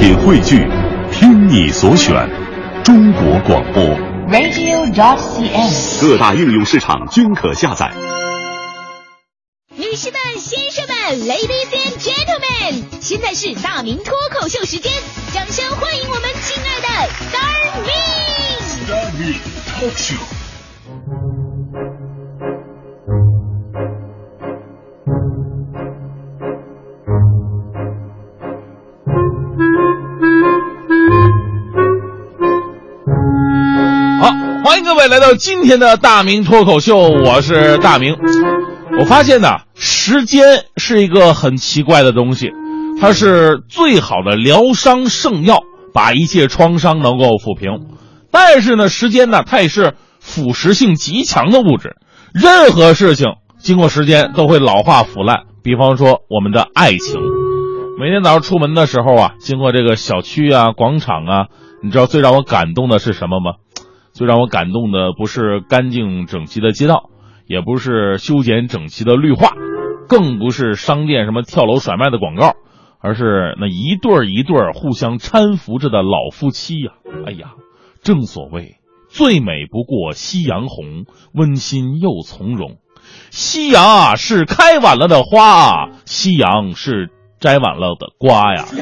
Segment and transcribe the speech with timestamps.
[0.00, 0.66] 品汇聚，
[1.12, 2.14] 听你所选，
[2.82, 3.84] 中国广播。
[4.30, 6.00] radio.dot.cn，。
[6.00, 7.92] 各大应用市场均可下载。
[9.76, 10.96] 女士们、先生们
[11.28, 14.90] ，Ladies and Gentlemen，现在是大明脱口秀时间，
[15.34, 16.88] 掌声欢迎我们亲爱的
[17.28, 17.92] Star Me。
[19.74, 20.39] 好，
[35.00, 38.18] 位来到今天的大明脱口秀，我是大明。
[38.98, 42.50] 我发现呢，时间是一个很奇怪的东西，
[43.00, 45.62] 它是最好的疗伤圣药，
[45.94, 47.80] 把一切创伤能够抚平。
[48.30, 51.96] 但是呢，时间呢，它也是腐蚀性极强的物质，
[52.34, 55.44] 任何事情经过时间都会老化腐烂。
[55.62, 57.16] 比方说我们的爱情，
[57.98, 61.46] 每天早上出门的时候啊，经过这个小区啊、广场啊，
[61.82, 63.52] 你知道最让我感动的是什么吗？
[64.20, 67.08] 最让我感动的不是干净整齐的街道，
[67.46, 69.54] 也不是修剪整齐的绿化，
[70.10, 72.52] 更不是商店什么跳楼甩卖的广告，
[73.00, 76.92] 而是那一对儿一对儿互相搀扶着的老夫妻呀、
[77.26, 77.52] 哎呀，
[78.02, 78.76] 正所谓
[79.08, 82.76] 最美不过夕阳红，温馨又从容。
[83.30, 87.08] 夕阳啊是开晚了的花，夕阳是
[87.40, 88.66] 摘晚了的瓜呀。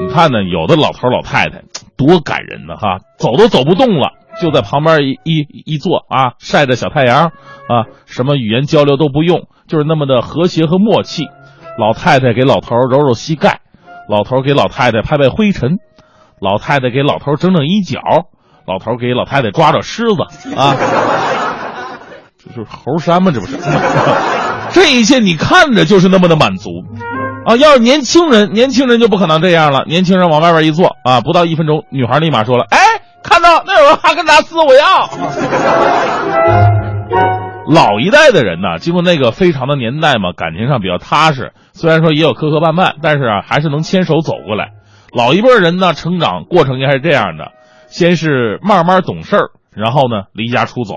[0.00, 1.64] 你看呢，有的老头老太太
[1.98, 11.24] 多感人呢哈，走都走不动了，就在旁边一一一坐啊，晒着小太阳啊，什么语言交流都不用，就是那么的和谐和默契。
[11.76, 13.60] 老太太给老头揉揉膝盖，
[14.08, 15.78] 老头给老太太拍拍灰尘，
[16.40, 18.00] 老太太给老头整整衣角，
[18.66, 20.76] 老头给老太太抓抓虱子啊，
[22.38, 23.30] 这 就是猴山吗？
[23.34, 23.58] 这不是？
[24.70, 26.70] 这一切你看着就是那么的满足。
[27.44, 29.84] 啊，要是年轻人，年轻人就不可能这样了。
[29.86, 32.78] 年轻人往外边一坐啊，不到一分钟，女孩立马说了：“哎，
[33.22, 35.08] 看到那有个哈根达斯，我要。”
[37.70, 41.52] 老一代的人呢，经过那个非常的年代嘛，感情上比较踏实。
[41.72, 44.72] 虽然说也有磕磕绊绊，但是啊，还是能牵手走过来。
[45.12, 47.52] 老一辈人呢，成长过程应该是这样的：
[47.88, 50.94] 先是慢慢懂事儿，然后呢离家出走，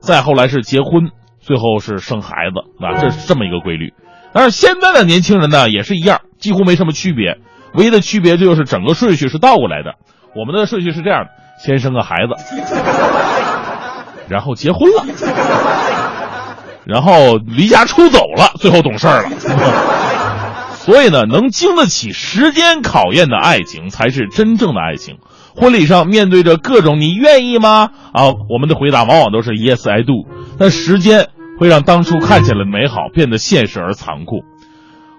[0.00, 1.10] 再后来是结婚，
[1.40, 3.92] 最后是生孩子啊，这是这么一个规律。
[4.34, 7.38] 但是现在的年轻人呢，也是一样，几乎没什么区别，
[7.74, 9.94] 唯一的区别就是整个顺序是倒过来的。
[10.34, 11.30] 我们的顺序是这样的：
[11.64, 12.34] 先生个孩子，
[14.28, 15.04] 然后结婚了，
[16.86, 19.30] 然后离家出走了，最后懂事儿了。
[20.82, 25.18] 所以呢，能经得起时间考验的爱情，才是真正的爱情。
[25.54, 30.26] 婚礼上面对着各种“你愿意吗？”啊，我们的回答往往都是 “Yes, I do”。
[30.58, 31.28] 但时间
[31.62, 34.42] 会让当初看起来美好变得现实而残酷。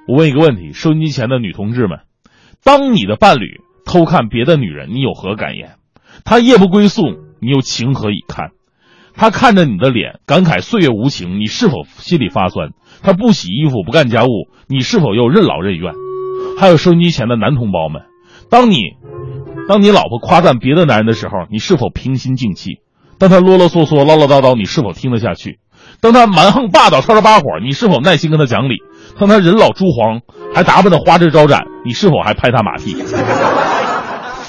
[0.10, 2.00] 我问一个问题：收音机前的女同志们，
[2.66, 5.76] 当你的伴侣偷看别的女人，你有何感言？
[6.26, 7.04] 他夜不归宿，
[7.40, 8.50] 你又情何以堪？
[9.14, 12.72] 他看着你的脸，感慨岁月无情，你是否心里发酸？
[13.02, 15.94] 他不洗衣服，不干家务，你是否又任劳任怨？
[16.60, 18.02] 还有收音机前的男同胞们，
[18.50, 18.98] 当你，
[19.70, 22.80] 当你老婆夸赞别的男人的时候，你是否平心静气？
[23.18, 25.60] 当他啰啰嗦嗦、唠唠叨叨，你是否听得下去？
[26.02, 28.76] 当他蛮横霸道、吵吵把火，你是否耐心跟他讲理？
[29.20, 30.22] 当他人老珠黄，
[30.54, 32.96] 还打扮的花枝招展，你是否还拍他马屁？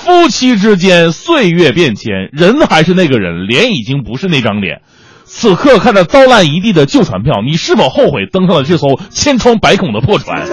[0.05, 4.83] 夫妻之间，岁月变迁，人还是那个人，脸已经不是那张脸。
[5.25, 10.45] 此刻看着糟烂一地的旧船票，你是否后悔登上了这艘千疮百孔的破船？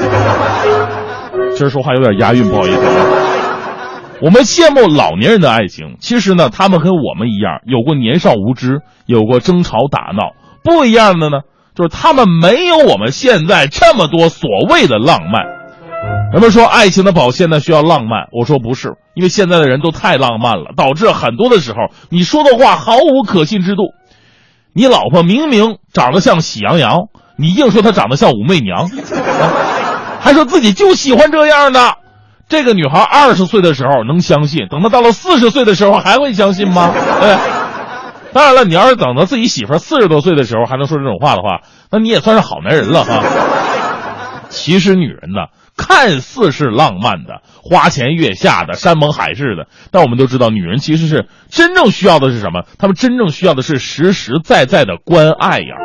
[1.55, 2.81] 今儿说话有点押韵，不好意思。
[4.21, 10.31] 我们羡慕老年人的爱情，其实呢，他们跟我们一样，有过年少无知，有过争吵打闹。
[10.63, 11.39] 不一样的呢，
[11.75, 15.61] 就是他们没有我们现在这么多所谓的浪漫。
[16.31, 21.77] 人们说爱情的保鲜呢需要浪漫，我说不是，因为现在的人都太浪漫了，导致很多的时候
[22.09, 23.83] 你说的话毫无可信之度。
[24.73, 27.07] 你老婆明明长得像喜羊羊，
[27.37, 28.89] 你硬说她长得像武媚娘，
[30.21, 31.95] 还说自己就喜欢这样的。
[32.47, 36.93] 这个女孩二十岁的时候能相信，等她到了四十岁的时候还会相信吗？
[37.19, 37.50] 对。
[38.33, 41.61] 当然了，你要是等到自己媳妇四十多岁的时候还能说这种话的话，
[41.91, 43.23] 那你也算是好男人了哈。
[44.49, 45.47] 其实女人呢，
[45.77, 52.63] 看似是浪漫的、花前月下的、山盟海誓的，但我们都知道，女人其实是真正需要的是什么？
[52.77, 55.75] 她们真正需要的是实实在在的关爱呀！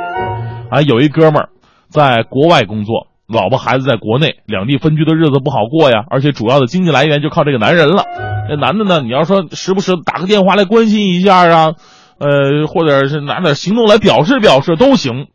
[0.71, 1.49] 啊，有一哥们儿
[1.89, 8.05] 在国外工作，老婆孩子在国内，两地分居的日子不好过呀，而且主要的经济来源就靠这个男人了。
[8.49, 11.73] 这男的呢，你要说时不时打个电话来关心一下啊，
[12.19, 15.27] 呃，或者是拿点行动来表示表示都行。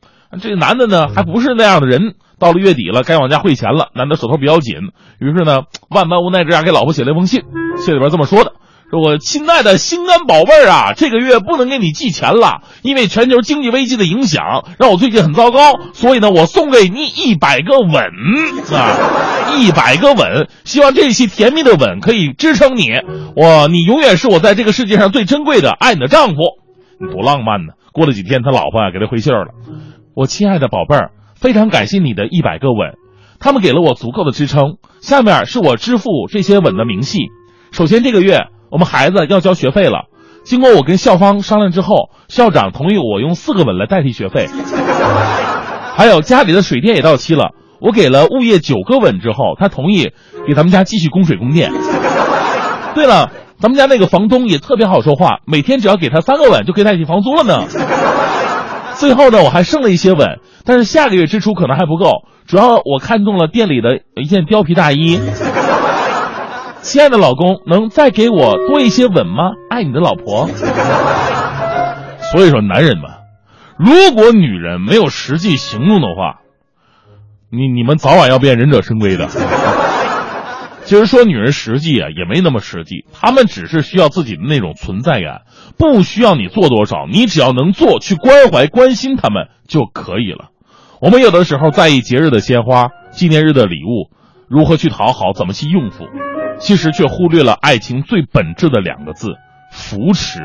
[0.41, 4.75] 这个男的呢，还不是那样的人，到了月底了，该往家汇钱了，男的手头比较紧，
[5.19, 7.41] 于是呢，万般无奈之下给老婆写了一封信，
[7.77, 8.53] 信里边这么说的。
[8.89, 17.93] 说我亲爱的心肝宝贝儿啊，这个月不能给你寄钱了，因为全球经济危机的影响，让我最近很糟糕，所以呢，我送给你一百个吻
[18.73, 22.89] 啊，一百个吻，希望这一期甜蜜的吻可以支撑你，
[23.35, 26.35] 我你永远是我在这个世界上最珍贵的爱你的丈夫，
[27.09, 27.73] 多浪漫呢！
[27.93, 29.51] 过了几天，他老婆啊给他回信儿了，
[30.13, 32.93] 我亲爱的宝贝儿，非常感谢你的一百个吻，
[33.39, 37.19] 他们给了我足够的支撑，下面是我支付这些吻的明细，
[37.71, 38.47] 首先这个月。
[38.71, 40.05] 我们孩子要交学费了，
[40.45, 44.47] 经过我跟校方商量之后，校长同意我用四个吻来代替学费。
[45.93, 47.49] 还有家里的水电也到期了，
[47.81, 50.13] 我给了物业九个吻之后，他同意
[50.47, 51.69] 给咱们家继续供水供电。
[52.95, 53.29] 对了，
[53.61, 57.67] 咱们家那个房东也特别好说话，每天只要给他三个吻就可以代替房租了呢。
[58.97, 65.19] 最后呢，我还剩了一些吻，但是下个月支出可能还不够，主要我看中了店里的一件貂皮大衣。
[66.81, 69.51] 亲爱的老公，能再给我多一些吻吗？
[69.69, 70.49] 爱你的老婆。
[72.31, 73.11] 所以说，男人们，
[73.77, 76.41] 如果女人没有实际行动的话，
[77.51, 79.27] 你你们早晚要变忍者神龟的。
[80.91, 85.43] 其实说女人实际啊，也没那么实际，她们只是需要自己的那种存在感，
[85.77, 90.49] 不需要你做多少，你只要能做，去关怀、关心她们就可以了。
[90.99, 94.11] 我们有的时候在意节日的鲜花、纪念日的礼物，
[94.49, 96.07] 如何去讨好，怎么去应付。
[96.59, 99.29] 其实却忽略了爱情最本质的两个字：
[99.71, 100.41] 扶持。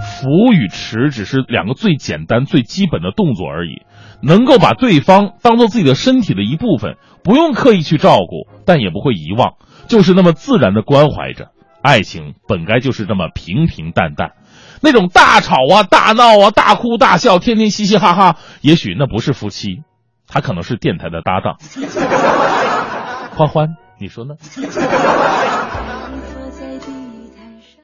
[0.00, 3.82] 扶与持只是两个最简单、最基本的动作而已。
[4.22, 9.54] 能够把对方当做自己的身体的一部分，不用刻意去照顾，但也不会遗忘，
[9.88, 11.48] 就是那么自然的关怀着。
[11.82, 14.32] 爱情本该就是这么平平淡淡，
[14.82, 19.82] 那种大吵啊、大闹啊、大哭大笑、天天嘻嘻哈哈，也许那不是夫妻，
[20.26, 21.58] 他可能是电台的搭档。
[23.36, 23.76] 欢欢。
[23.98, 24.34] 你说呢？